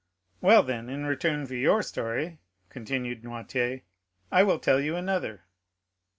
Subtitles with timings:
[0.41, 3.83] "Well, then, in return for your story," continued Noirtier,
[4.31, 5.43] "I will tell you another."